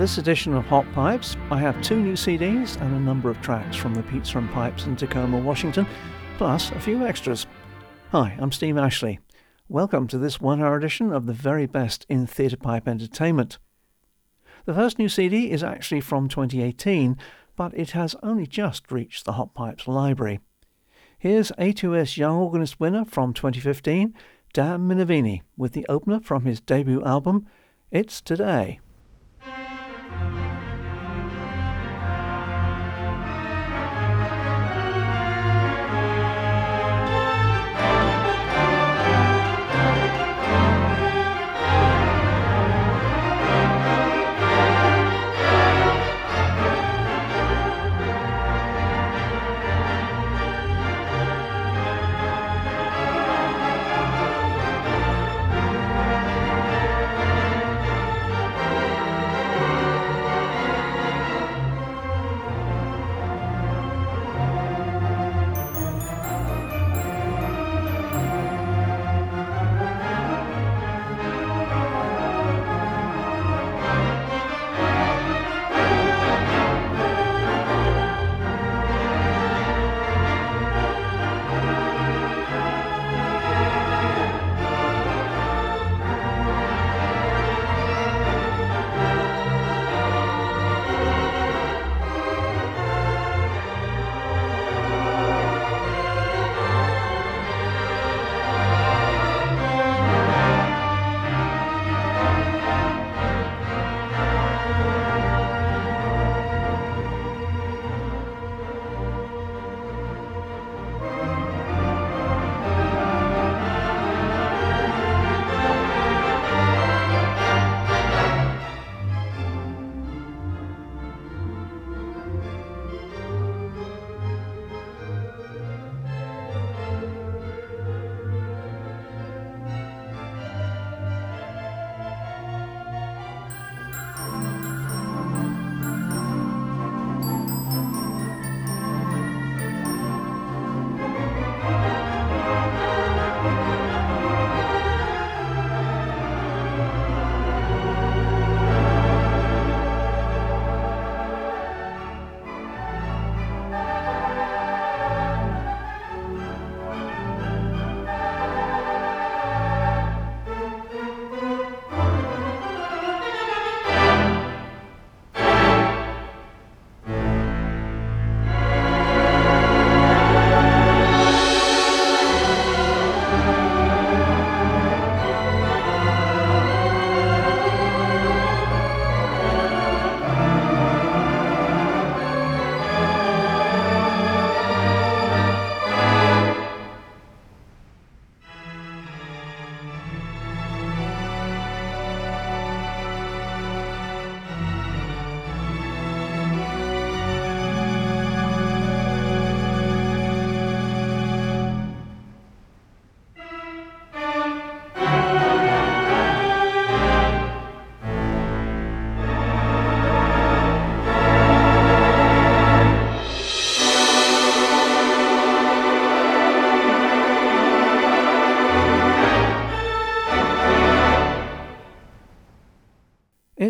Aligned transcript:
this 0.00 0.16
edition 0.16 0.54
of 0.54 0.64
Hot 0.64 0.90
Pipes, 0.94 1.36
I 1.50 1.58
have 1.58 1.82
two 1.82 2.00
new 2.00 2.14
CDs 2.14 2.80
and 2.80 2.94
a 2.94 2.98
number 2.98 3.28
of 3.28 3.38
tracks 3.42 3.76
from 3.76 3.92
the 3.92 4.02
Pizza 4.04 4.38
and 4.38 4.50
Pipes 4.50 4.86
in 4.86 4.96
Tacoma, 4.96 5.36
Washington, 5.36 5.86
plus 6.38 6.70
a 6.70 6.80
few 6.80 7.04
extras. 7.04 7.46
Hi, 8.10 8.34
I'm 8.40 8.50
Steve 8.50 8.78
Ashley. 8.78 9.18
Welcome 9.68 10.06
to 10.06 10.16
this 10.16 10.40
one 10.40 10.62
hour 10.62 10.74
edition 10.74 11.12
of 11.12 11.26
the 11.26 11.34
very 11.34 11.66
best 11.66 12.06
in 12.08 12.26
theatre 12.26 12.56
pipe 12.56 12.88
entertainment. 12.88 13.58
The 14.64 14.72
first 14.72 14.98
new 14.98 15.10
CD 15.10 15.50
is 15.50 15.62
actually 15.62 16.00
from 16.00 16.30
2018, 16.30 17.18
but 17.54 17.78
it 17.78 17.90
has 17.90 18.16
only 18.22 18.46
just 18.46 18.90
reached 18.90 19.26
the 19.26 19.32
Hot 19.32 19.52
Pipes 19.52 19.86
library. 19.86 20.40
Here's 21.18 21.52
ATOS 21.58 22.16
Young 22.16 22.38
Organist 22.38 22.80
winner 22.80 23.04
from 23.04 23.34
2015, 23.34 24.14
Dan 24.54 24.88
Minervini, 24.88 25.42
with 25.58 25.74
the 25.74 25.84
opener 25.90 26.20
from 26.20 26.46
his 26.46 26.58
debut 26.58 27.04
album, 27.04 27.46
It's 27.90 28.22
Today. 28.22 28.80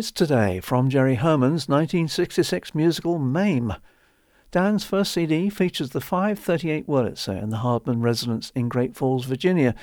It's 0.01 0.11
Today 0.11 0.59
from 0.59 0.89
Jerry 0.89 1.13
Herman's 1.13 1.69
1966 1.69 2.73
musical 2.73 3.19
Mame. 3.19 3.75
Dan's 4.49 4.83
first 4.83 5.11
CD 5.11 5.47
features 5.47 5.91
the 5.91 6.01
538 6.01 6.87
Wurlitzer 6.87 7.39
in 7.39 7.51
the 7.51 7.57
Hardman 7.57 8.01
residence 8.01 8.51
in 8.55 8.67
Great 8.67 8.95
Falls, 8.95 9.25
Virginia, 9.25 9.75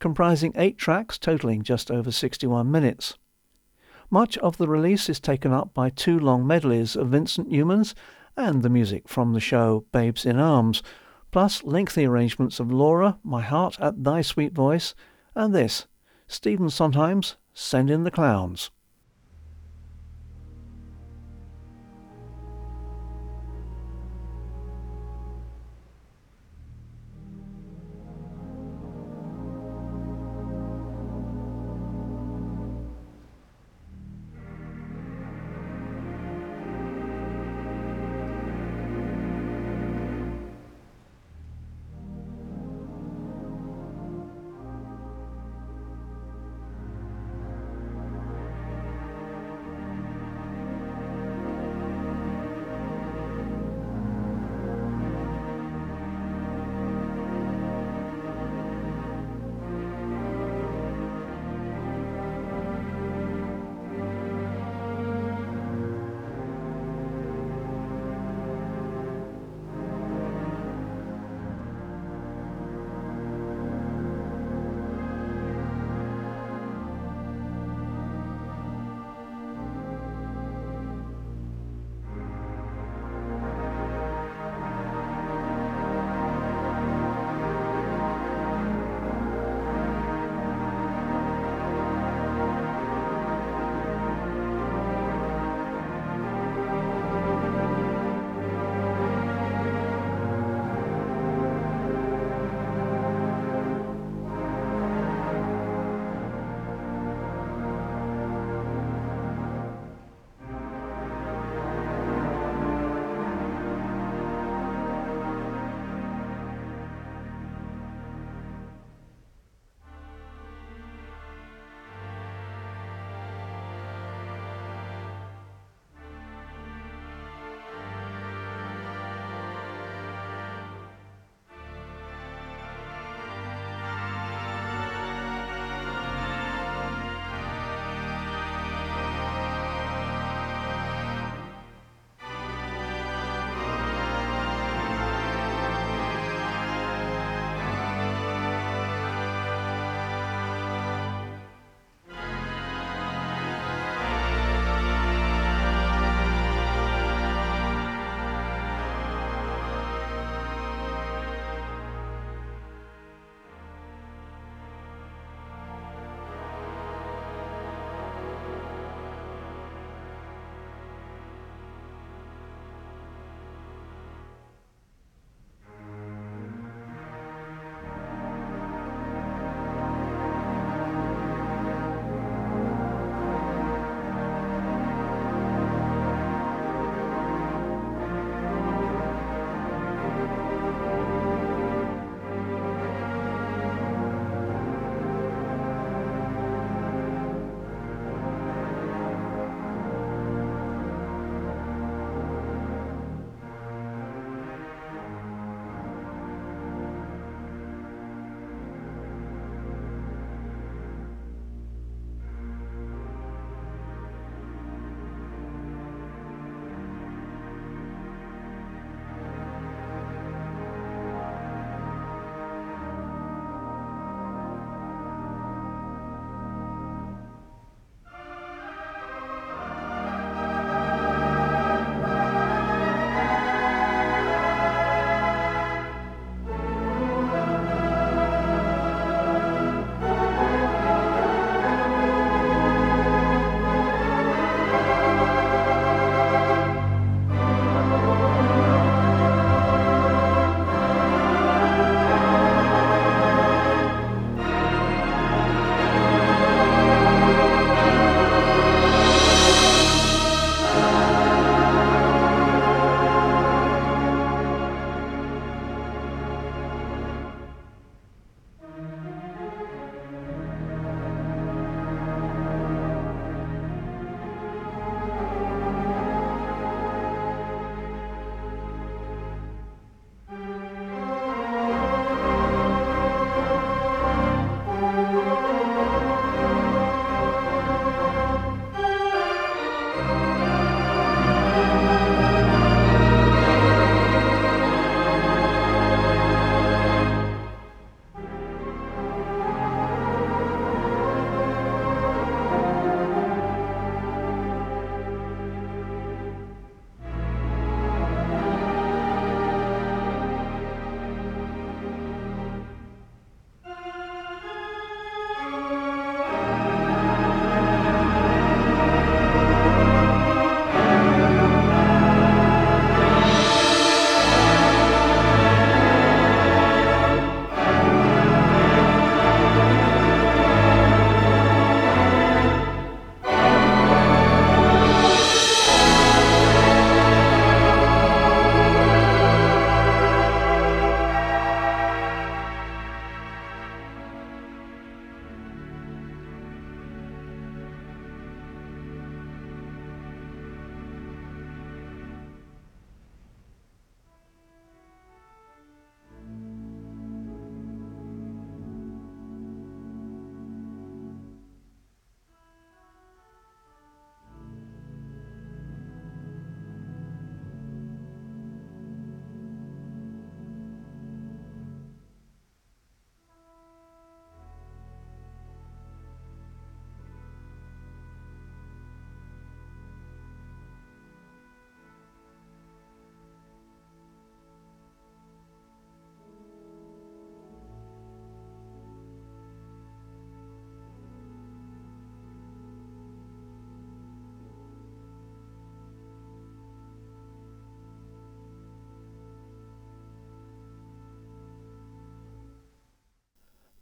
comprising 0.00 0.52
eight 0.54 0.76
tracks 0.76 1.16
totaling 1.16 1.62
just 1.62 1.90
over 1.90 2.12
61 2.12 2.70
minutes. 2.70 3.16
Much 4.10 4.36
of 4.36 4.58
the 4.58 4.68
release 4.68 5.08
is 5.08 5.18
taken 5.18 5.50
up 5.50 5.72
by 5.72 5.88
two 5.88 6.18
long 6.18 6.46
medleys 6.46 6.94
of 6.94 7.08
Vincent 7.08 7.48
Youmans 7.48 7.94
and 8.36 8.62
the 8.62 8.68
music 8.68 9.08
from 9.08 9.32
the 9.32 9.40
show 9.40 9.86
Babes 9.92 10.26
in 10.26 10.38
Arms, 10.38 10.82
plus 11.30 11.64
lengthy 11.64 12.04
arrangements 12.04 12.60
of 12.60 12.70
Laura, 12.70 13.18
My 13.24 13.40
Heart 13.40 13.78
at 13.80 14.04
Thy 14.04 14.20
Sweet 14.20 14.52
Voice, 14.52 14.94
and 15.34 15.54
this, 15.54 15.86
Stephen 16.28 16.68
Sondheim's 16.68 17.36
Send 17.54 17.88
in 17.88 18.04
the 18.04 18.10
Clowns. 18.10 18.70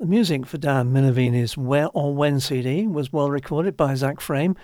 The 0.02 0.08
music 0.08 0.46
for 0.46 0.58
Dan 0.58 0.90
Minervini's 0.92 1.56
Where 1.56 1.88
or 1.94 2.12
When 2.12 2.40
CD 2.40 2.88
was 2.88 3.12
well 3.12 3.30
recorded 3.30 3.76
by 3.76 3.94
Zach 3.94 4.20
Frame, 4.20 4.56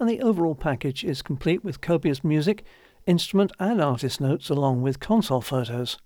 and 0.00 0.08
the 0.08 0.22
overall 0.22 0.54
package 0.54 1.04
is 1.04 1.20
complete 1.20 1.62
with 1.62 1.82
copious 1.82 2.24
music, 2.24 2.64
instrument 3.06 3.52
and 3.60 3.78
artist 3.78 4.22
notes 4.22 4.48
along 4.48 4.80
with 4.80 4.98
console 4.98 5.42
photos. 5.42 5.98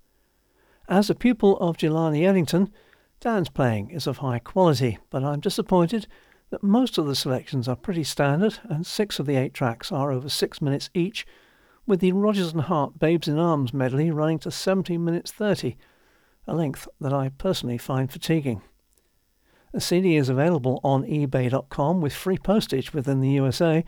As 0.89 1.09
a 1.09 1.15
pupil 1.15 1.57
of 1.59 1.77
Jelani 1.77 2.27
Eddington, 2.27 2.73
Dan's 3.21 3.49
playing 3.49 3.91
is 3.91 4.09
of 4.09 4.19
high 4.19 4.41
quality, 4.41 4.99
but 5.09 5.23
I'm 5.23 5.39
disappointed 5.39 6.09
that 6.51 6.65
most 6.65 6.99
of 6.99 7.07
the 7.07 7.15
selections 7.15 7.69
are 7.69 7.77
pretty 7.77 8.03
standard 8.03 8.59
and 8.65 8.85
six 8.85 9.21
of 9.21 9.27
the 9.27 9.37
eight 9.37 9.55
tracks 9.55 9.93
are 9.93 10.11
over 10.11 10.29
six 10.29 10.61
minutes 10.61 10.91
each, 10.95 11.25
with 11.87 12.01
the 12.01 12.11
Rodgers 12.11 12.53
and 12.53 12.63
Hart 12.63 12.99
Babes 12.99 13.29
in 13.29 13.39
Arms 13.39 13.73
medley 13.73 14.11
running 14.11 14.41
to 14.41 14.51
17 14.51 15.05
minutes 15.05 15.31
30, 15.31 15.77
a 16.49 16.57
length 16.57 16.89
that 17.01 17.13
I 17.13 17.29
personally 17.29 17.79
find 17.79 18.11
fatiguing. 18.11 18.63
The 19.73 19.81
CD 19.81 20.17
is 20.17 20.29
available 20.29 20.81
on 20.83 21.05
eBay.com 21.05 22.01
with 22.01 22.13
free 22.13 22.39
postage 22.39 22.93
within 22.93 23.21
the 23.21 23.31
USA, 23.31 23.85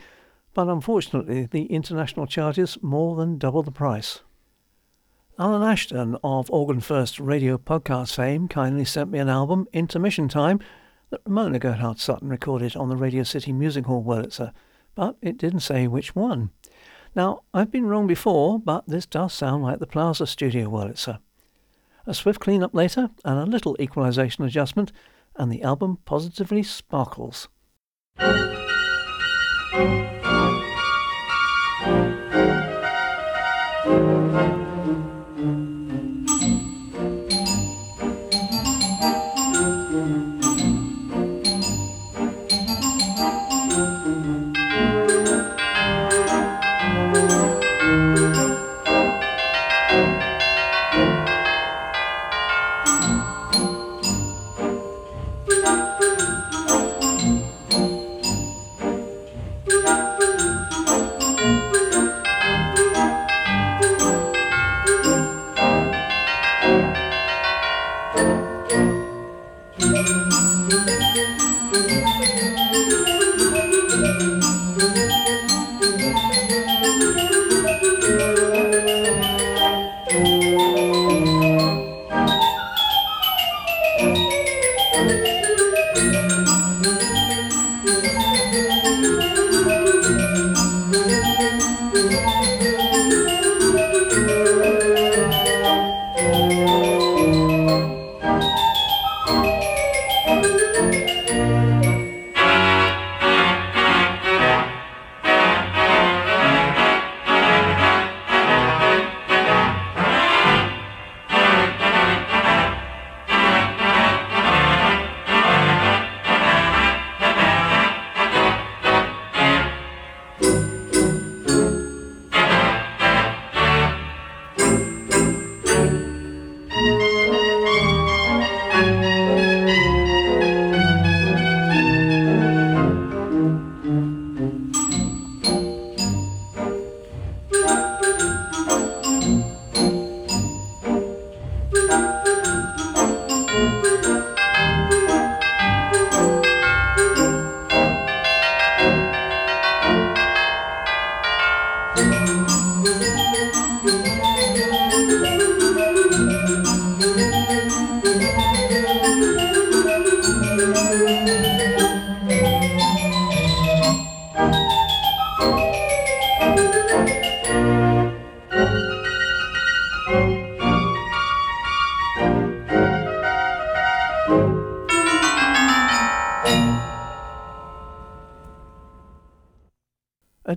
but 0.55 0.69
unfortunately 0.69 1.47
the 1.47 1.65
international 1.67 2.27
charges 2.27 2.79
more 2.83 3.17
than 3.17 3.39
double 3.39 3.65
the 3.65 3.73
price. 3.73 4.21
Alan 5.39 5.63
Ashton 5.63 6.17
of 6.23 6.51
Organ 6.53 6.79
First 6.79 7.19
radio 7.19 7.59
podcast 7.59 8.15
fame 8.15 8.47
kindly 8.47 8.85
sent 8.85 9.11
me 9.11 9.19
an 9.19 9.29
album, 9.29 9.67
Intermission 9.73 10.29
Time, 10.29 10.61
that 11.11 11.23
Ramona 11.27 11.59
Gerhard 11.59 11.99
Sutton 11.99 12.29
recorded 12.29 12.77
on 12.77 12.89
the 12.89 12.97
Radio 12.97 13.25
City 13.25 13.53
Music 13.53 13.87
Hall 13.87 14.05
Wurlitzer, 14.05 14.53
but 14.95 15.17
it 15.21 15.37
didn't 15.37 15.61
say 15.61 15.89
which 15.89 16.15
one. 16.15 16.51
Now, 17.17 17.43
I've 17.53 17.73
been 17.73 17.87
wrong 17.87 18.07
before, 18.07 18.61
but 18.61 18.87
this 18.87 19.05
does 19.05 19.33
sound 19.33 19.65
like 19.65 19.81
the 19.81 19.87
Plaza 19.87 20.29
Studio 20.29 20.69
Wurlitzer. 20.69 21.19
A 22.07 22.15
swift 22.15 22.41
clean-up 22.41 22.75
later 22.75 23.11
and 23.25 23.39
a 23.39 23.47
little 23.47 23.77
equalization 23.81 24.45
adjustment, 24.45 24.93
and 25.37 25.51
the 25.51 25.63
album 25.63 25.99
positively 26.05 26.63
sparkles. 26.63 27.49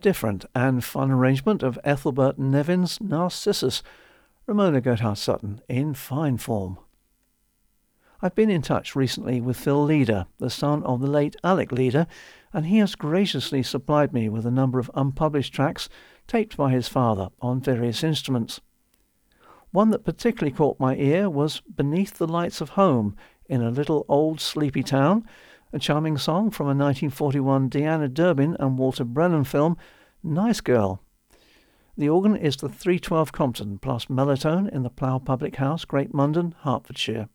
Different 0.02 0.46
and 0.54 0.84
fun 0.84 1.10
arrangement 1.10 1.64
of 1.64 1.80
Ethelbert 1.84 2.38
Nevin's 2.38 3.02
Narcissus, 3.02 3.82
Ramona 4.46 4.80
Gerhard 4.80 5.18
Sutton 5.18 5.62
in 5.68 5.96
fine 5.96 6.38
form. 6.38 6.78
I've 8.22 8.36
been 8.36 8.52
in 8.52 8.62
touch 8.62 8.96
recently 8.96 9.42
with 9.42 9.58
Phil 9.58 9.84
Leader, 9.84 10.28
the 10.38 10.52
son 10.52 10.84
of 10.84 11.02
the 11.02 11.08
late 11.08 11.36
Alec 11.44 11.72
Leader, 11.72 12.06
and 12.54 12.68
he 12.68 12.78
has 12.78 12.94
graciously 12.94 13.64
supplied 13.64 14.14
me 14.14 14.30
with 14.30 14.46
a 14.46 14.52
number 14.52 14.78
of 14.78 14.92
unpublished 14.94 15.56
tracks 15.56 15.90
taped 16.28 16.56
by 16.56 16.70
his 16.70 16.88
father 16.88 17.30
on 17.42 17.60
various 17.60 18.04
instruments. 18.04 18.62
One 19.72 19.90
that 19.90 20.06
particularly 20.06 20.56
caught 20.56 20.80
my 20.80 20.96
ear 20.98 21.32
was 21.32 21.62
Beneath 21.62 22.20
the 22.20 22.28
Lights 22.28 22.62
of 22.62 22.70
Home 22.70 23.16
in 23.48 23.62
a 23.62 23.70
little 23.70 24.06
old 24.08 24.40
sleepy 24.40 24.84
town, 24.84 25.28
a 25.74 25.80
charming 25.80 26.18
song 26.18 26.52
from 26.52 26.66
a 26.66 26.70
1941 26.70 27.70
Deanna 27.70 28.14
Durbin 28.14 28.56
and 28.60 28.78
Walter 28.78 29.04
Brennan 29.04 29.44
film, 29.44 29.78
Nice 30.24 30.62
Girl. 30.62 31.02
The 31.98 32.10
organ 32.10 32.36
is 32.36 32.58
the 32.58 32.70
312 32.70 33.32
Compton 33.32 33.78
plus 33.78 34.06
Melotone 34.06 34.70
in 34.70 34.84
the 34.84 34.90
Plough 34.90 35.20
Public 35.20 35.56
House, 35.58 35.86
Great 35.86 36.14
Munden, 36.14 36.54
Hertfordshire. 36.64 37.30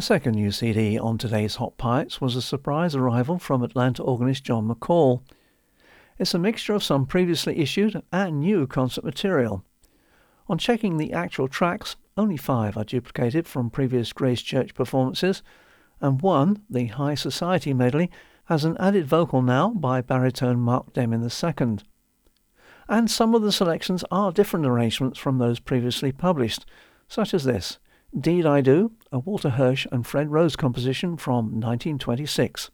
The 0.00 0.06
second 0.06 0.36
new 0.36 0.50
CD 0.50 0.98
on 0.98 1.18
today's 1.18 1.56
Hot 1.56 1.76
Pipes 1.76 2.22
was 2.22 2.34
a 2.34 2.40
surprise 2.40 2.94
arrival 2.94 3.38
from 3.38 3.62
Atlanta 3.62 4.02
organist 4.02 4.44
John 4.44 4.66
McCall. 4.66 5.20
It's 6.18 6.32
a 6.32 6.38
mixture 6.38 6.72
of 6.72 6.82
some 6.82 7.04
previously 7.04 7.58
issued 7.58 8.02
and 8.10 8.40
new 8.40 8.66
concert 8.66 9.04
material. 9.04 9.62
On 10.48 10.56
checking 10.56 10.96
the 10.96 11.12
actual 11.12 11.48
tracks, 11.48 11.96
only 12.16 12.38
five 12.38 12.78
are 12.78 12.84
duplicated 12.84 13.46
from 13.46 13.68
previous 13.68 14.14
Grace 14.14 14.40
Church 14.40 14.72
performances, 14.72 15.42
and 16.00 16.22
one, 16.22 16.62
the 16.70 16.86
High 16.86 17.14
Society 17.14 17.74
medley, 17.74 18.10
has 18.46 18.64
an 18.64 18.78
added 18.78 19.06
vocal 19.06 19.42
now 19.42 19.68
by 19.68 20.00
baritone 20.00 20.60
Mark 20.60 20.94
Demin 20.94 21.22
II. 21.22 21.84
And 22.88 23.10
some 23.10 23.34
of 23.34 23.42
the 23.42 23.52
selections 23.52 24.02
are 24.10 24.32
different 24.32 24.64
arrangements 24.64 25.18
from 25.18 25.36
those 25.36 25.60
previously 25.60 26.10
published, 26.10 26.64
such 27.06 27.34
as 27.34 27.44
this 27.44 27.78
Deed 28.18 28.44
I 28.44 28.60
Do, 28.60 28.90
a 29.12 29.20
Walter 29.20 29.50
Hirsch 29.50 29.86
and 29.92 30.04
Fred 30.04 30.30
Rose 30.30 30.56
composition 30.56 31.16
from 31.16 31.60
1926. 31.60 32.70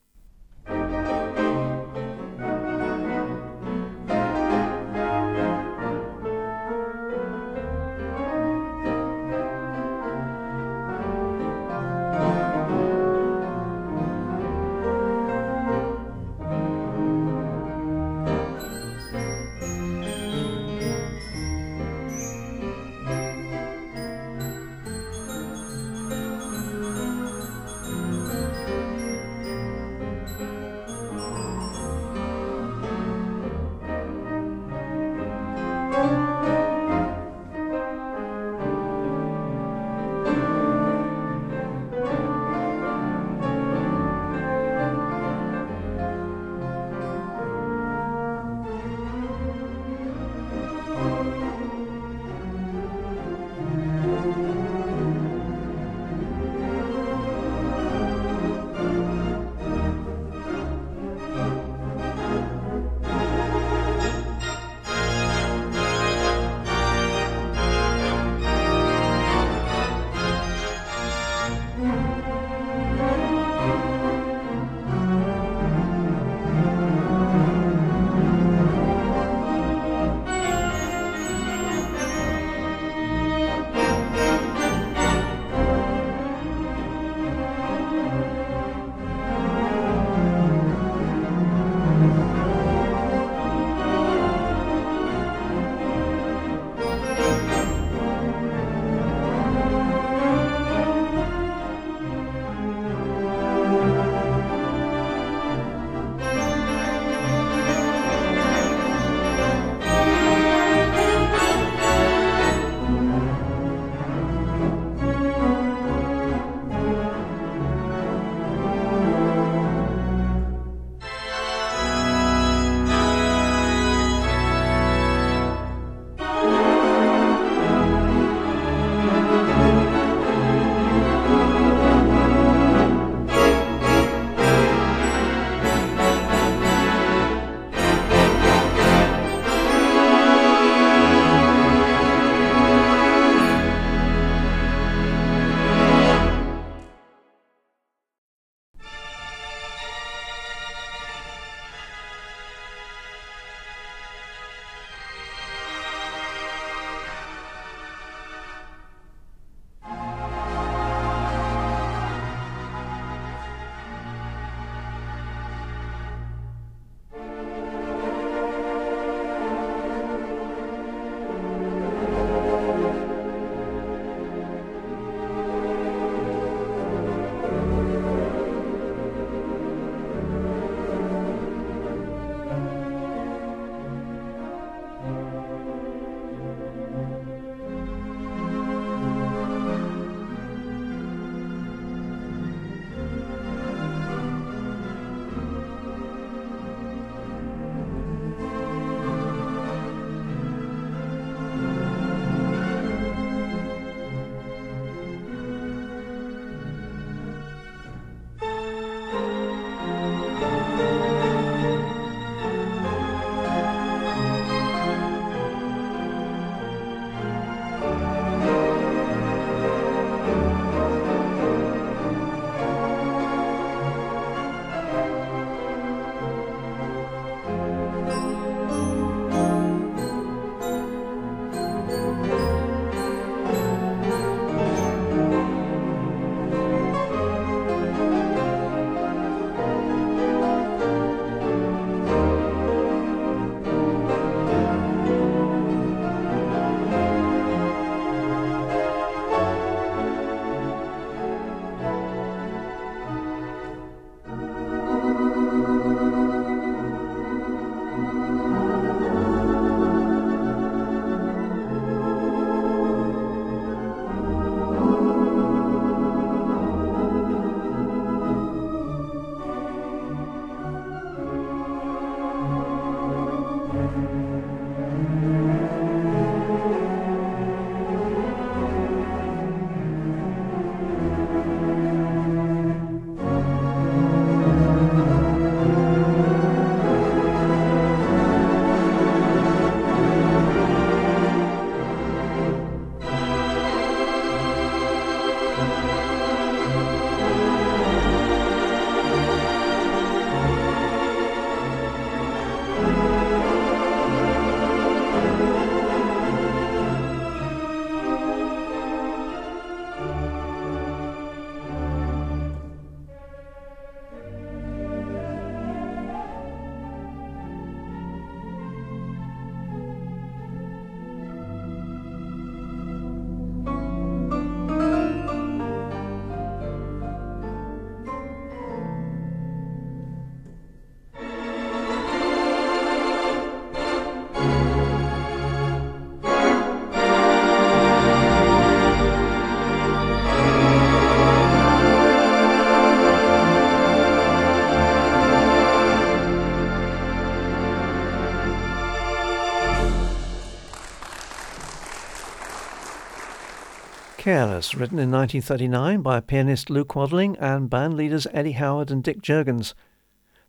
Careless, 354.27 354.75
written 354.75 354.99
in 354.99 355.13
1939 355.13 356.03
by 356.03 356.19
pianist 356.19 356.69
Lew 356.69 356.85
Quadling 356.85 357.37
and 357.37 357.71
band 357.71 357.95
leaders 357.95 358.27
Eddie 358.33 358.59
Howard 358.59 358.91
and 358.91 359.01
Dick 359.01 359.23
Jurgens. 359.23 359.73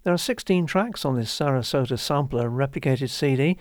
There 0.02 0.12
are 0.12 0.18
16 0.18 0.66
tracks 0.66 1.06
on 1.06 1.16
this 1.16 1.32
Sarasota 1.32 2.00
sampler 2.00 2.50
replicated 2.50 3.12
CD, 3.12 3.56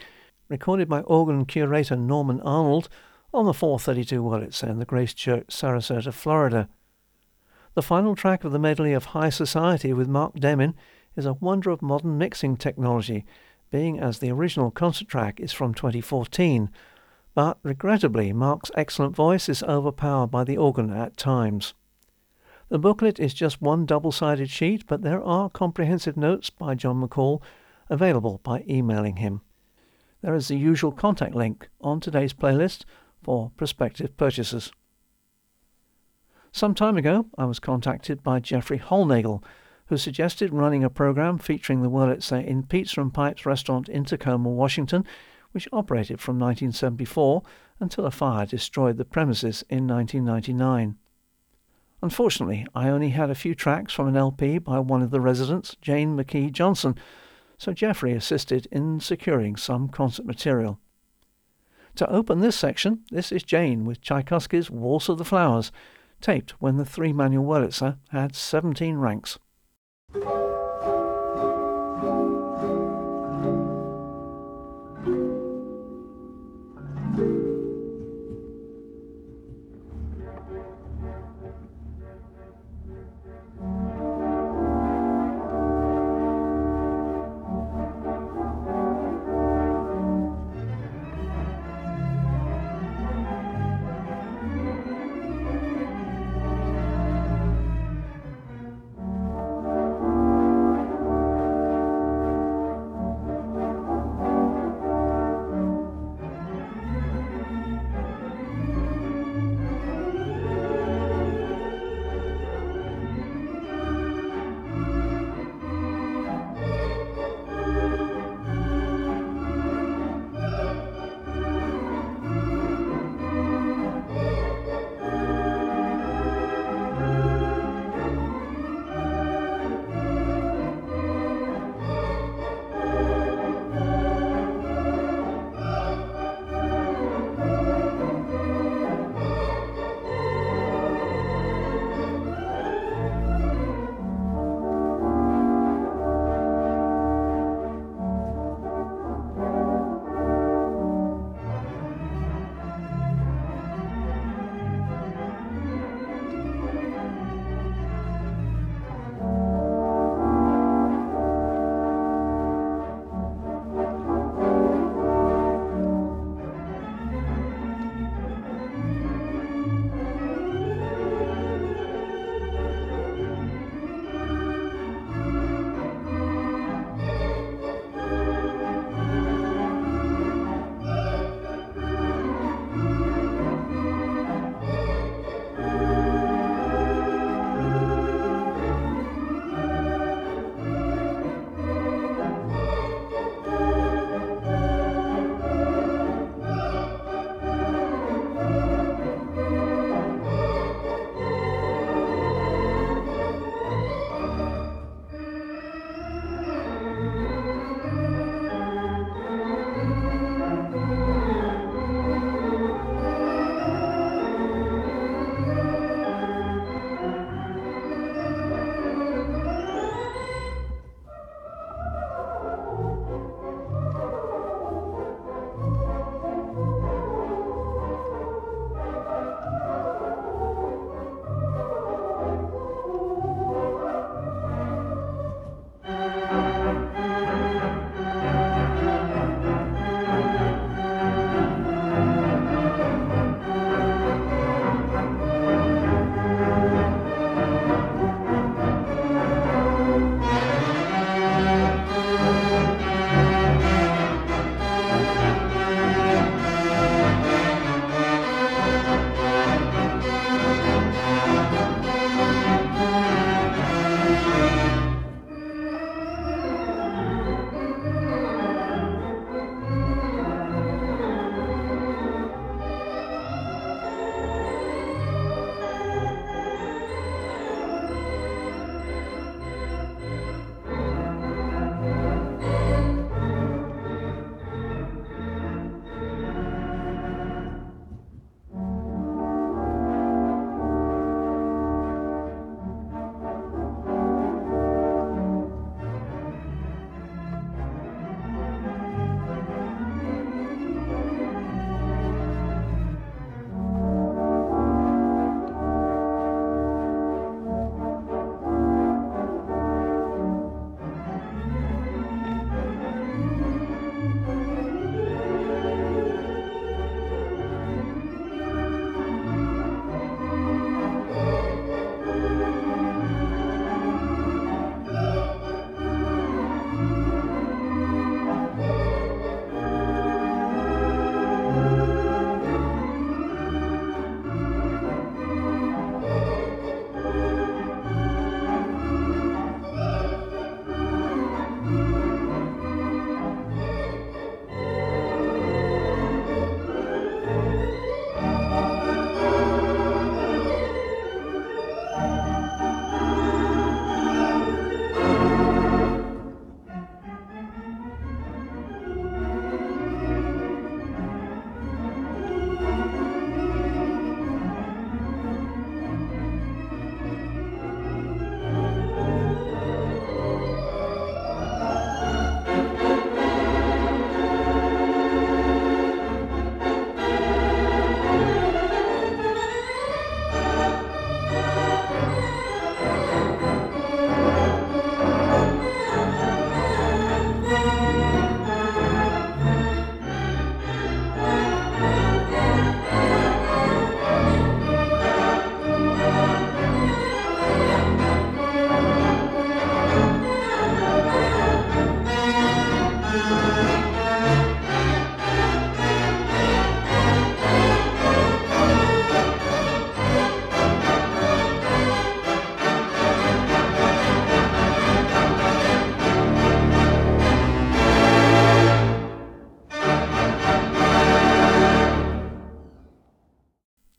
recorded 0.48 0.88
by 0.88 1.00
organ 1.00 1.44
curator 1.44 1.96
Norman 1.96 2.40
Arnold 2.40 2.88
on 3.34 3.44
the 3.44 3.52
432 3.52 4.22
Wurlitzer 4.22 4.70
in 4.70 4.78
the 4.78 4.86
Grace 4.86 5.12
Church, 5.12 5.48
Sarasota, 5.48 6.14
Florida. 6.14 6.70
The 7.74 7.82
final 7.82 8.16
track 8.16 8.42
of 8.42 8.52
the 8.52 8.58
medley 8.58 8.94
of 8.94 9.04
High 9.04 9.28
Society 9.28 9.92
with 9.92 10.08
Mark 10.08 10.36
Demin 10.36 10.72
is 11.14 11.26
a 11.26 11.34
wonder 11.34 11.68
of 11.68 11.82
modern 11.82 12.16
mixing 12.16 12.56
technology, 12.56 13.26
being 13.70 14.00
as 14.00 14.20
the 14.20 14.30
original 14.30 14.70
concert 14.70 15.08
track 15.08 15.40
is 15.40 15.52
from 15.52 15.74
2014 15.74 16.70
but 17.36 17.58
regrettably, 17.62 18.32
Mark's 18.32 18.70
excellent 18.78 19.14
voice 19.14 19.46
is 19.50 19.62
overpowered 19.64 20.28
by 20.28 20.42
the 20.42 20.56
organ 20.56 20.90
at 20.90 21.18
times. 21.18 21.74
The 22.70 22.78
booklet 22.78 23.20
is 23.20 23.34
just 23.34 23.60
one 23.60 23.84
double 23.84 24.10
sided 24.10 24.48
sheet, 24.48 24.86
but 24.86 25.02
there 25.02 25.22
are 25.22 25.50
comprehensive 25.50 26.16
notes 26.16 26.48
by 26.48 26.74
John 26.74 26.98
McCall 26.98 27.42
available 27.90 28.40
by 28.42 28.64
emailing 28.66 29.16
him. 29.16 29.42
There 30.22 30.34
is 30.34 30.48
the 30.48 30.56
usual 30.56 30.92
contact 30.92 31.34
link 31.34 31.68
on 31.82 32.00
today's 32.00 32.32
playlist 32.32 32.86
for 33.22 33.50
prospective 33.54 34.16
purchasers. 34.16 34.72
Some 36.52 36.74
time 36.74 36.96
ago, 36.96 37.26
I 37.36 37.44
was 37.44 37.60
contacted 37.60 38.22
by 38.22 38.40
Jeffrey 38.40 38.78
Holnagel, 38.78 39.44
who 39.88 39.98
suggested 39.98 40.54
running 40.54 40.82
a 40.82 40.88
program 40.88 41.36
featuring 41.36 41.82
the 41.82 41.90
Wurlitzer 41.90 42.42
in 42.42 42.62
Pizza 42.62 43.02
and 43.02 43.12
Pipes 43.12 43.44
restaurant 43.44 43.90
in 43.90 44.06
Tacoma, 44.06 44.48
Washington, 44.48 45.04
which 45.56 45.66
operated 45.72 46.20
from 46.20 46.38
1974 46.38 47.42
until 47.80 48.04
a 48.04 48.10
fire 48.10 48.44
destroyed 48.44 48.98
the 48.98 49.06
premises 49.06 49.64
in 49.70 49.86
1999. 49.88 50.98
Unfortunately, 52.02 52.66
I 52.74 52.90
only 52.90 53.08
had 53.08 53.30
a 53.30 53.34
few 53.34 53.54
tracks 53.54 53.94
from 53.94 54.06
an 54.06 54.18
LP 54.18 54.58
by 54.58 54.78
one 54.80 55.00
of 55.00 55.10
the 55.10 55.20
residents, 55.22 55.74
Jane 55.80 56.14
McKee 56.14 56.52
Johnson, 56.52 56.94
so 57.56 57.72
Jeffrey 57.72 58.12
assisted 58.12 58.68
in 58.70 59.00
securing 59.00 59.56
some 59.56 59.88
concert 59.88 60.26
material. 60.26 60.78
To 61.94 62.10
open 62.10 62.40
this 62.40 62.56
section, 62.56 63.04
this 63.10 63.32
is 63.32 63.42
Jane 63.42 63.86
with 63.86 64.02
Tchaikovsky's 64.02 64.70
Waltz 64.70 65.08
of 65.08 65.16
the 65.16 65.24
Flowers, 65.24 65.72
taped 66.20 66.50
when 66.60 66.76
the 66.76 66.84
three 66.84 67.14
manual 67.14 67.46
Wurlitzer 67.46 67.96
had 68.10 68.36
17 68.36 68.98
ranks. 68.98 69.38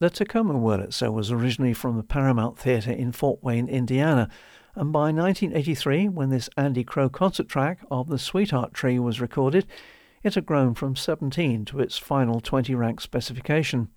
The 0.08 0.14
Tacoma 0.24 0.54
Wurlitzer 0.54 1.12
was 1.12 1.34
originally 1.34 1.74
from 1.74 1.98
the 1.98 2.02
Paramount 2.02 2.58
Theatre 2.58 2.94
in 2.94 3.12
Fort 3.12 3.44
Wayne, 3.44 3.68
Indiana, 3.68 4.30
and 4.74 4.94
by 4.94 5.12
1983, 5.12 6.08
when 6.08 6.30
this 6.30 6.50
Andy 6.56 6.86
Crow 6.86 7.10
concert 7.10 7.50
track 7.50 7.80
of 7.92 8.08
The 8.08 8.18
Sweetheart 8.18 8.74
Tree 8.74 9.00
was 9.00 9.20
recorded, 9.20 9.68
it 10.24 10.36
had 10.36 10.46
grown 10.46 10.76
from 10.76 10.96
17 10.96 11.66
to 11.66 11.82
its 11.82 11.98
final 11.98 12.40
20 12.40 12.74
rank 12.74 13.02
specification. 13.02 13.90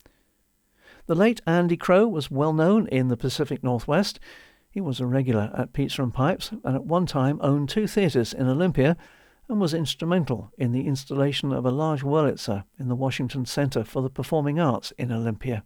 The 1.06 1.14
late 1.14 1.42
Andy 1.46 1.76
Crow 1.76 2.08
was 2.08 2.28
well 2.28 2.52
known 2.52 2.88
in 2.88 3.06
the 3.06 3.16
Pacific 3.16 3.62
Northwest. 3.62 4.18
He 4.68 4.80
was 4.80 4.98
a 4.98 5.06
regular 5.06 5.52
at 5.56 5.72
Pizza 5.72 6.02
and 6.02 6.12
Pipes 6.12 6.50
and 6.64 6.74
at 6.74 6.86
one 6.86 7.06
time 7.06 7.38
owned 7.40 7.68
two 7.68 7.86
theatres 7.86 8.32
in 8.32 8.48
Olympia 8.48 8.96
and 9.48 9.60
was 9.60 9.74
instrumental 9.74 10.50
in 10.58 10.72
the 10.72 10.88
installation 10.88 11.52
of 11.52 11.64
a 11.64 11.70
large 11.70 12.02
Wurlitzer 12.02 12.64
in 12.80 12.88
the 12.88 12.96
Washington 12.96 13.46
Center 13.46 13.84
for 13.84 14.02
the 14.02 14.10
Performing 14.10 14.58
Arts 14.58 14.92
in 14.98 15.12
Olympia. 15.12 15.62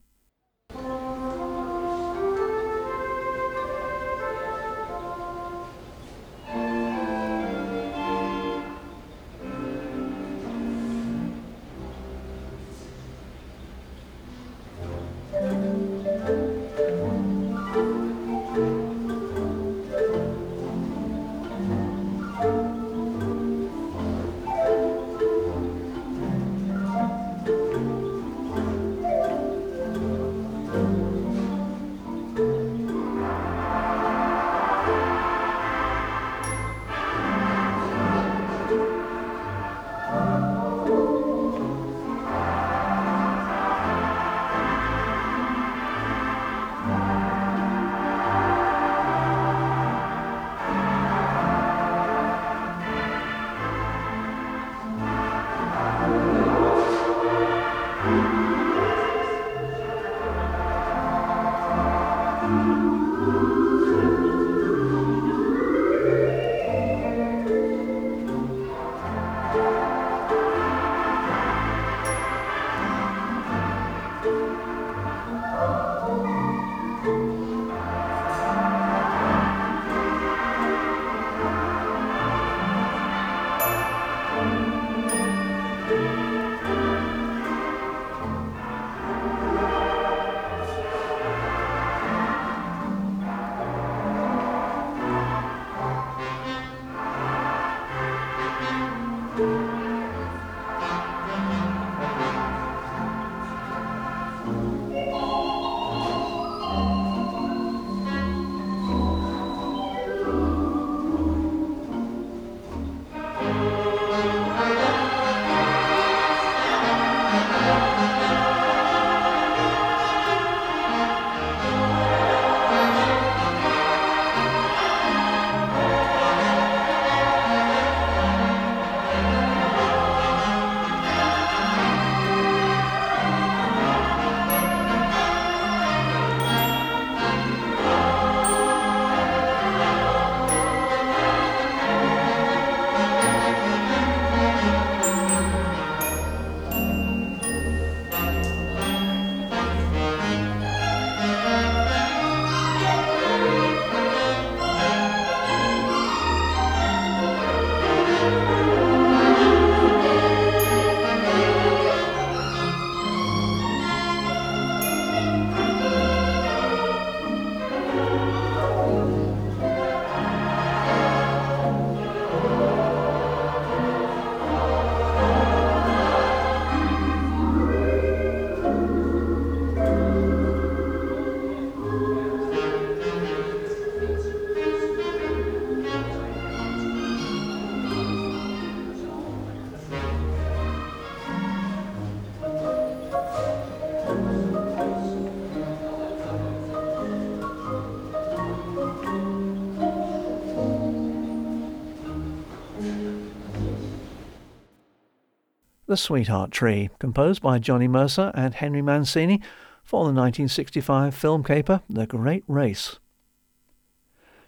The 205.94 205.98
Sweetheart 205.98 206.50
Tree, 206.50 206.90
composed 206.98 207.40
by 207.40 207.60
Johnny 207.60 207.86
Mercer 207.86 208.32
and 208.34 208.52
Henry 208.52 208.82
Mancini 208.82 209.40
for 209.84 210.00
the 210.00 210.12
1965 210.12 211.14
film 211.14 211.44
caper 211.44 211.82
The 211.88 212.04
Great 212.04 212.42
Race. 212.48 212.98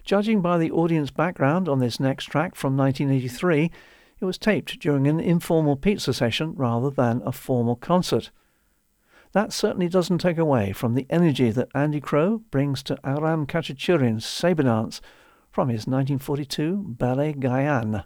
Judging 0.03 0.41
by 0.41 0.57
the 0.57 0.71
audience 0.71 1.09
background 1.09 1.69
on 1.69 1.79
this 1.79 2.01
next 2.01 2.25
track 2.25 2.53
from 2.53 2.75
1983, 2.75 3.71
it 4.19 4.25
was 4.25 4.37
taped 4.37 4.77
during 4.81 5.07
an 5.07 5.21
informal 5.21 5.77
pizza 5.77 6.13
session 6.13 6.53
rather 6.53 6.89
than 6.89 7.21
a 7.25 7.31
formal 7.31 7.77
concert. 7.77 8.29
That 9.31 9.53
certainly 9.53 9.87
doesn't 9.87 10.17
take 10.17 10.37
away 10.37 10.73
from 10.73 10.95
the 10.95 11.07
energy 11.09 11.49
that 11.51 11.69
Andy 11.73 12.01
Crow 12.01 12.39
brings 12.51 12.83
to 12.83 12.99
Aram 13.05 13.47
Khachaturian's 13.47 14.25
sabre 14.25 14.63
dance 14.63 14.99
from 15.49 15.69
his 15.69 15.87
1942 15.87 16.83
Ballet 16.97 17.31
Gayane. 17.35 18.03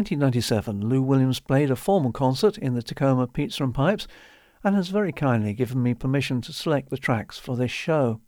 1997, 0.00 0.88
Lew 0.88 1.02
Williams 1.02 1.40
played 1.40 1.70
a 1.70 1.76
formal 1.76 2.10
concert 2.10 2.56
in 2.56 2.72
the 2.72 2.82
Tacoma 2.82 3.26
Pizza 3.26 3.62
and 3.62 3.74
Pipes 3.74 4.08
and 4.64 4.74
has 4.74 4.88
very 4.88 5.12
kindly 5.12 5.52
given 5.52 5.82
me 5.82 5.92
permission 5.92 6.40
to 6.40 6.54
select 6.54 6.88
the 6.88 6.96
tracks 6.96 7.36
for 7.36 7.54
this 7.54 7.70
show. 7.70 8.18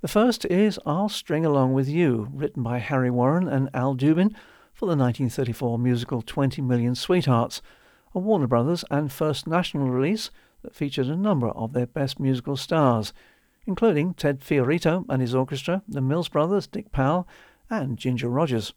The 0.00 0.08
first 0.08 0.44
is 0.46 0.80
I'll 0.84 1.08
String 1.08 1.46
Along 1.46 1.74
With 1.74 1.88
You, 1.88 2.28
written 2.32 2.64
by 2.64 2.78
Harry 2.78 3.08
Warren 3.08 3.46
and 3.46 3.70
Al 3.72 3.94
Dubin 3.94 4.34
for 4.74 4.86
the 4.86 4.96
1934 4.96 5.78
musical 5.78 6.22
20 6.22 6.60
Million 6.60 6.96
Sweethearts, 6.96 7.62
a 8.12 8.18
Warner 8.18 8.48
Brothers 8.48 8.84
and 8.90 9.12
First 9.12 9.46
National 9.46 9.88
release 9.88 10.32
that 10.62 10.74
featured 10.74 11.06
a 11.06 11.14
number 11.14 11.50
of 11.50 11.72
their 11.72 11.86
best 11.86 12.18
musical 12.18 12.56
stars, 12.56 13.12
including 13.64 14.12
Ted 14.12 14.40
Fiorito 14.40 15.04
and 15.08 15.22
his 15.22 15.36
orchestra, 15.36 15.84
the 15.86 16.00
Mills 16.00 16.28
Brothers, 16.28 16.66
Dick 16.66 16.90
Powell, 16.90 17.28
and 17.70 17.96
Ginger 17.96 18.28
Rogers. 18.28 18.74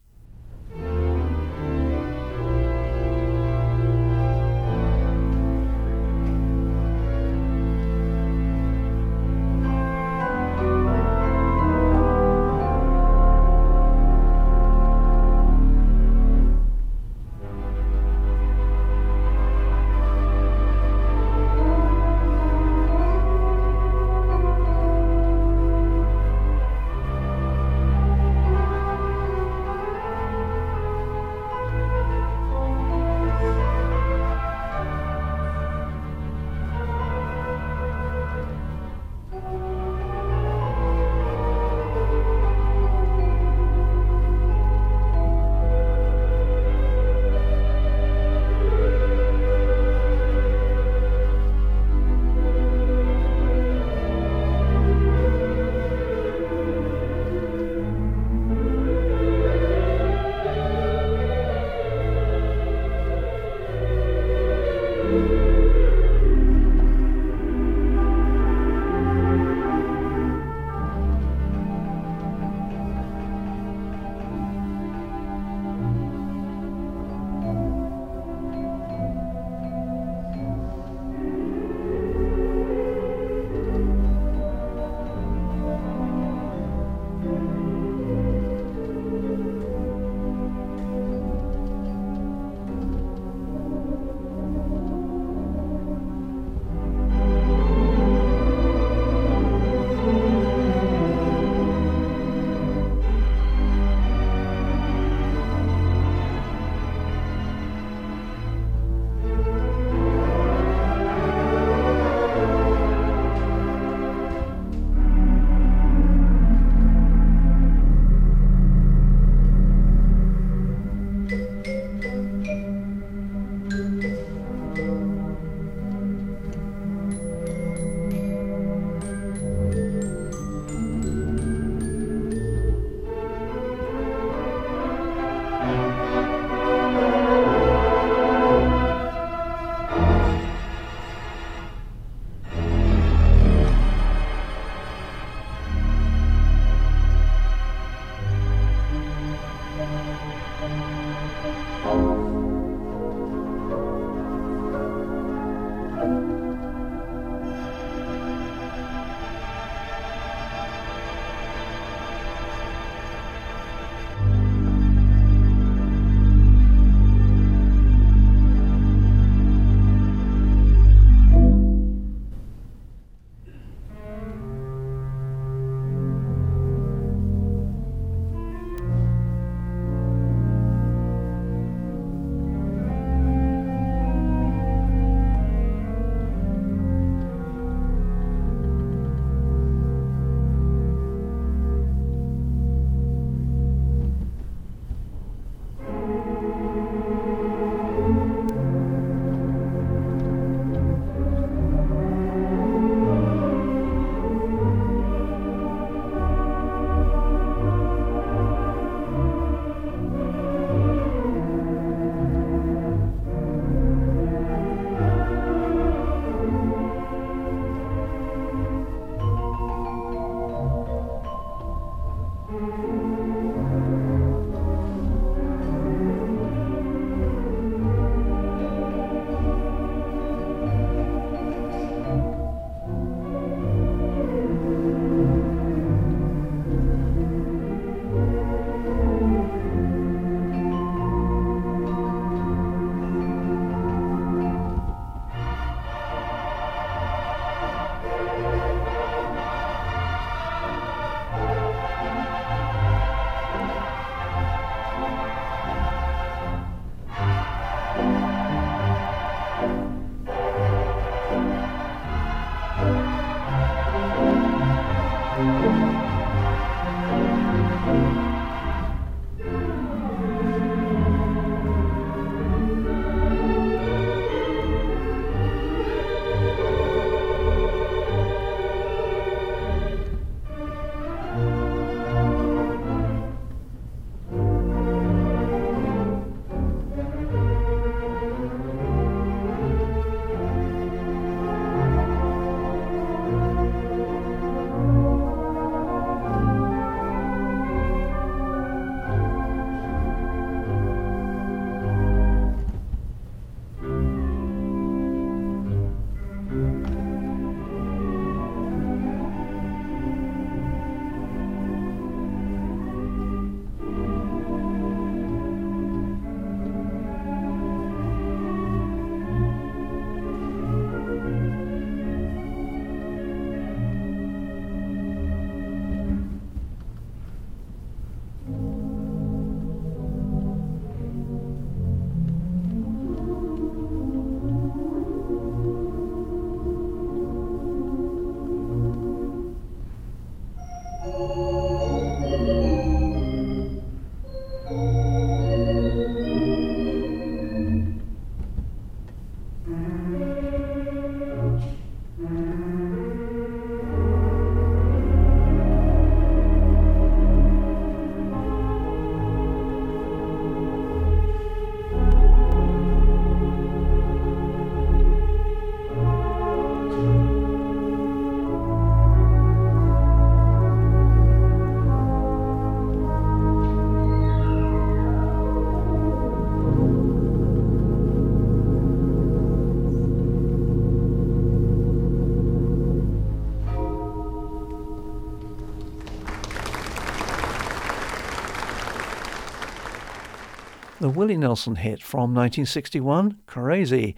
The 391.01 391.09
Willie 391.09 391.35
Nelson 391.35 391.77
hit 391.77 392.03
from 392.03 392.35
1961, 392.35 393.39
Crazy, 393.47 394.15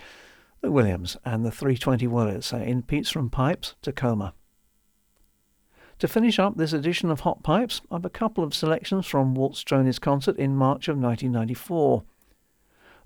the 0.59 0.69
Williams 0.69 1.15
and 1.23 1.45
the 1.45 1.49
320 1.49 2.07
Wurlitzer 2.07 2.59
uh, 2.59 2.63
in 2.65 2.81
Pete's 2.81 3.09
from 3.09 3.29
Pipes, 3.29 3.75
Tacoma. 3.81 4.33
To 5.99 6.09
finish 6.09 6.39
up 6.39 6.57
this 6.57 6.73
edition 6.73 7.09
of 7.09 7.21
Hot 7.21 7.41
Pipes, 7.41 7.79
I've 7.89 8.03
a 8.03 8.09
couple 8.09 8.43
of 8.43 8.53
selections 8.53 9.05
from 9.05 9.33
Walt 9.33 9.55
Strony's 9.55 9.97
concert 9.97 10.35
in 10.35 10.57
March 10.57 10.89
of 10.89 10.97
1994. 10.97 12.03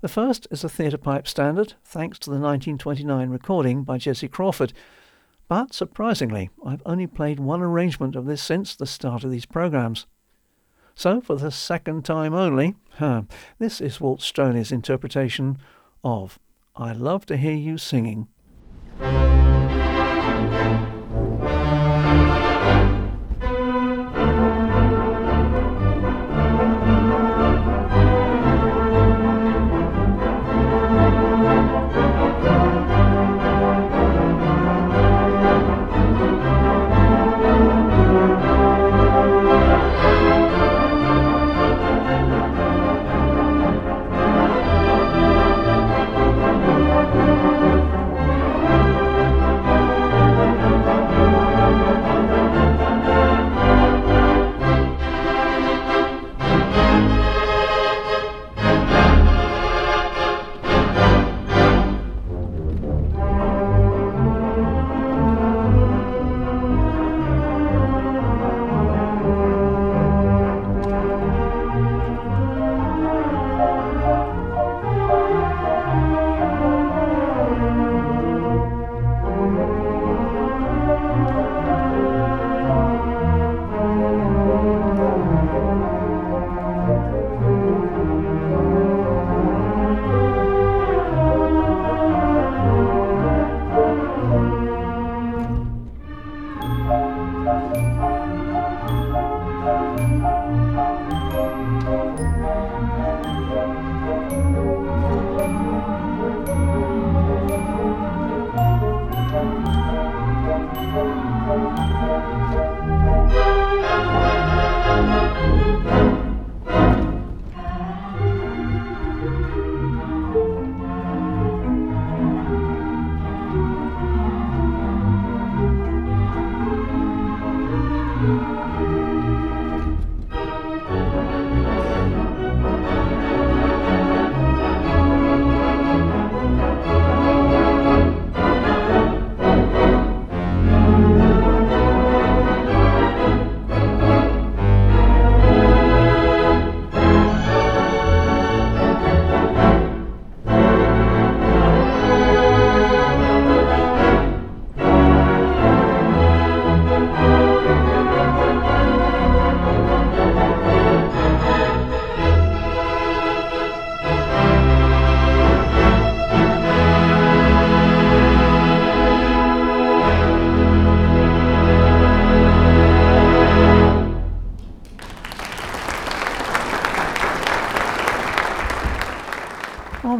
The 0.00 0.08
first 0.08 0.48
is 0.50 0.64
a 0.64 0.68
theatre 0.68 0.98
pipe 0.98 1.28
standard, 1.28 1.74
thanks 1.84 2.18
to 2.18 2.30
the 2.30 2.40
1929 2.40 3.30
recording 3.30 3.84
by 3.84 3.98
Jesse 3.98 4.26
Crawford. 4.26 4.72
But 5.46 5.72
surprisingly, 5.72 6.50
I've 6.66 6.82
only 6.84 7.06
played 7.06 7.38
one 7.38 7.62
arrangement 7.62 8.16
of 8.16 8.26
this 8.26 8.42
since 8.42 8.74
the 8.74 8.86
start 8.86 9.22
of 9.22 9.30
these 9.30 9.46
programs. 9.46 10.08
So, 10.98 11.20
for 11.20 11.36
the 11.36 11.52
second 11.52 12.04
time 12.04 12.34
only, 12.34 12.74
huh, 12.94 13.22
this 13.60 13.80
is 13.80 14.00
Walt 14.00 14.20
Strony's 14.20 14.72
interpretation 14.72 15.58
of 16.02 16.40
I 16.74 16.92
Love 16.92 17.24
to 17.26 17.36
Hear 17.36 17.54
You 17.54 17.78
Singing. 17.78 18.26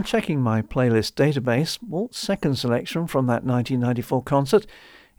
Checking 0.08 0.40
my 0.40 0.62
playlist 0.62 1.12
database, 1.16 1.78
Walt's 1.82 2.18
second 2.18 2.56
selection 2.56 3.06
from 3.06 3.26
that 3.26 3.44
1994 3.44 4.22
concert 4.22 4.66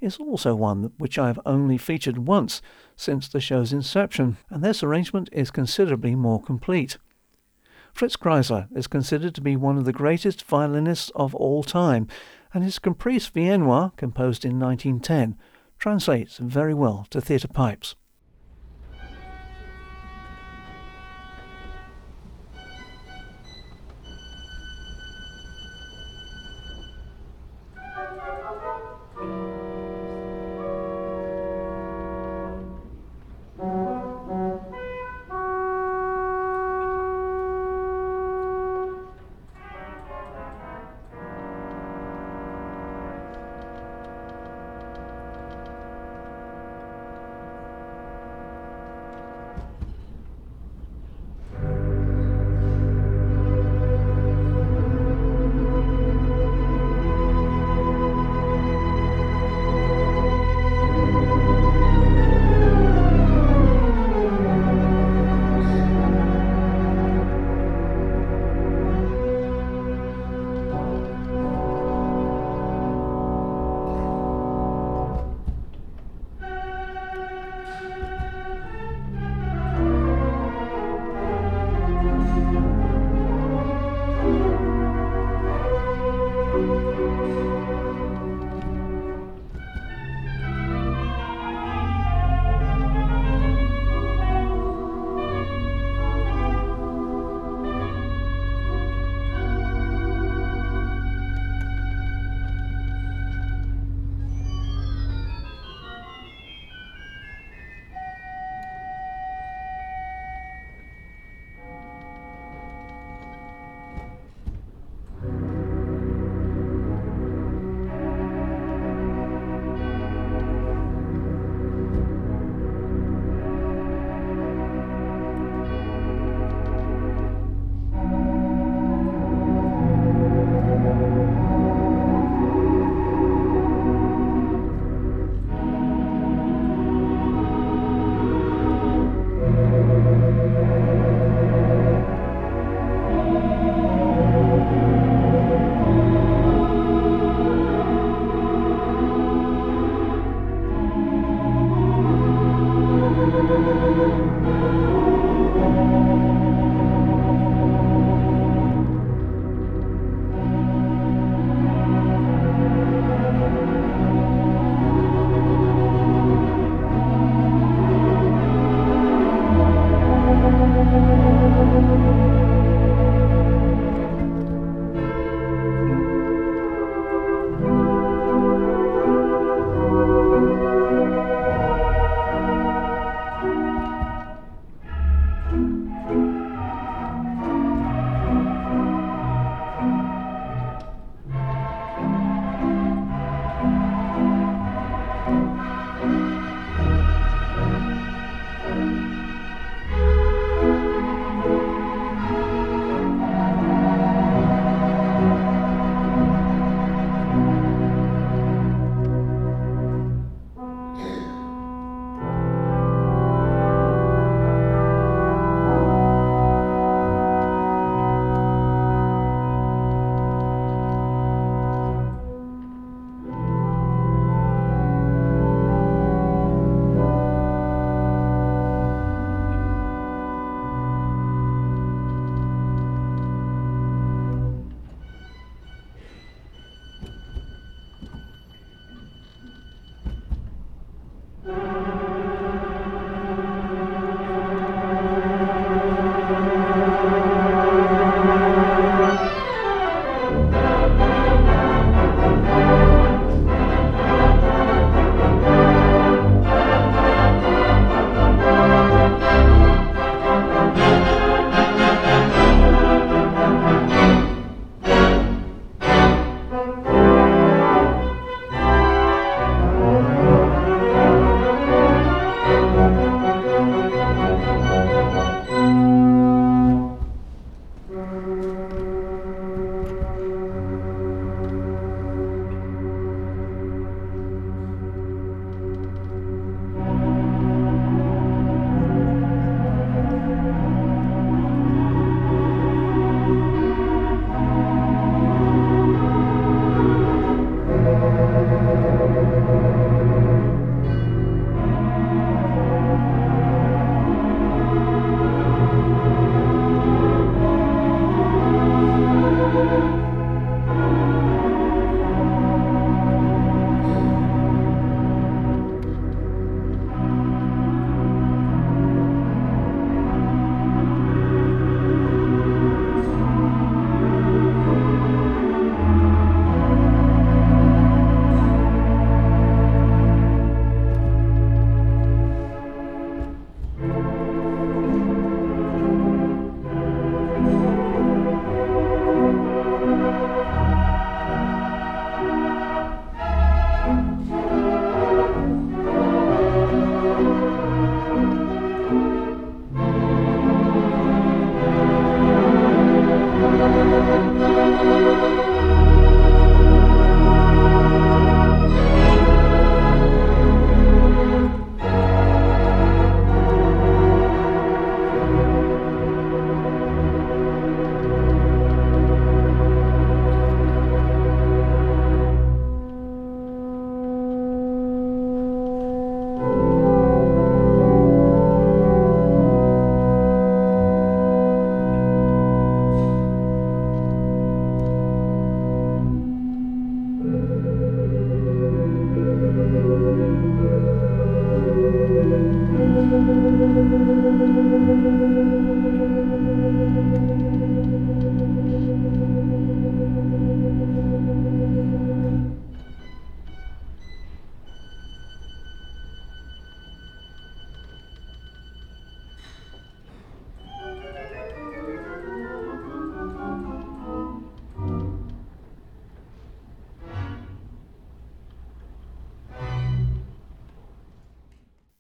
is 0.02 0.18
also 0.18 0.56
one 0.56 0.92
which 0.98 1.20
I 1.20 1.28
have 1.28 1.40
only 1.46 1.78
featured 1.78 2.18
once 2.18 2.60
since 2.96 3.28
the 3.28 3.40
show's 3.40 3.72
inception, 3.72 4.38
and 4.50 4.64
this 4.64 4.82
arrangement 4.82 5.30
is 5.32 5.52
considerably 5.52 6.16
more 6.16 6.42
complete. 6.42 6.98
Fritz 7.94 8.16
Kreisler 8.16 8.68
is 8.76 8.88
considered 8.88 9.36
to 9.36 9.42
be 9.42 9.56
one 9.56 9.78
of 9.78 9.86
the 9.86 9.94
greatest 9.94 10.44
violinists 10.44 11.12
of 11.14 11.36
all 11.36 11.62
time, 11.62 12.08
and 12.52 12.64
his 12.64 12.80
Caprice 12.80 13.30
Viennois, 13.30 13.96
composed 13.96 14.44
in 14.44 14.60
1910, 14.60 15.38
translates 15.78 16.40
very 16.40 16.74
well 16.74 17.06
to 17.12 17.22
theatre 17.22 17.48
pipes. 17.48 17.94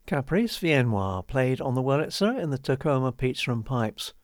Caprice 0.10 0.57
Viennois 0.57 1.22
played 1.28 1.62
on 1.62 1.76
the 1.76 1.84
Wurlitzer 1.84 2.41
in 2.41 2.49
the 2.49 2.57
Tacoma 2.57 3.12
Pizza 3.12 3.51
and 3.51 3.64
Pipes. 3.64 4.16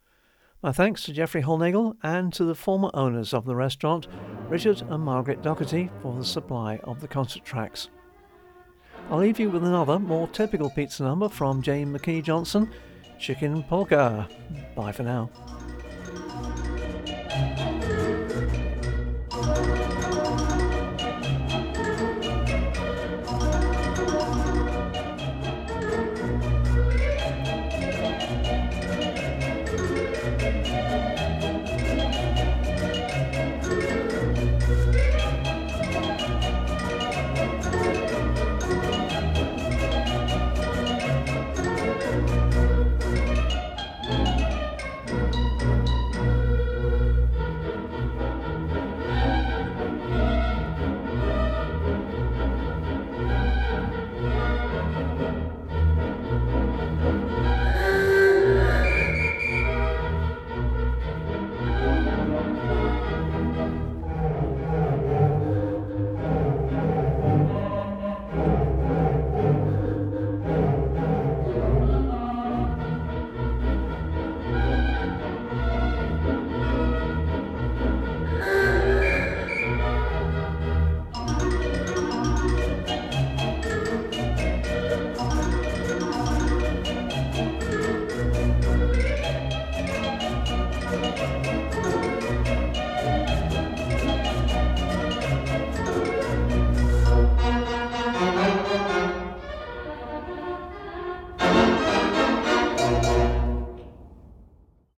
My 0.64 0.72
thanks 0.72 1.04
to 1.04 1.14
Jeffrey 1.14 1.44
Holnagel 1.44 1.96
and 2.02 2.34
to 2.34 2.44
the 2.44 2.56
former 2.56 2.90
owners 2.96 3.36
of 3.36 3.46
the 3.46 3.56
restaurant, 3.56 4.08
Richard 4.50 4.82
and 4.90 5.04
Margaret 5.04 5.44
Doherty, 5.44 5.92
for 6.02 6.18
the 6.18 6.26
supply 6.26 6.78
of 6.86 7.02
the 7.02 7.08
concert 7.08 7.46
tracks. 7.46 7.90
I'll 9.12 9.20
leave 9.20 9.40
you 9.40 9.52
with 9.52 9.64
another, 9.64 10.00
more 10.00 10.28
typical 10.30 10.72
pizza 10.72 11.04
number 11.04 11.30
from 11.30 11.62
Jane 11.62 11.94
McKee 11.94 12.24
Johnson, 12.24 12.72
Chicken 13.20 13.62
Polka. 13.62 14.28
Bye 14.76 14.92
for 14.92 15.04
now. 15.04 15.30